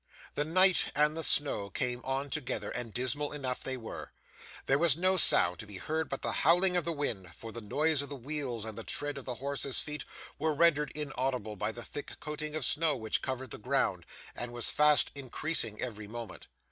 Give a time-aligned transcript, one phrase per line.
[0.33, 4.13] The night and the snow came on together, and dismal enough they were.
[4.65, 7.61] There was no sound to be heard but the howling of the wind; for the
[7.61, 10.03] noise of the wheels, and the tread of the horses' feet,
[10.39, 14.71] were rendered inaudible by the thick coating of snow which covered the ground, and was
[14.71, 16.47] fast increasing every moment.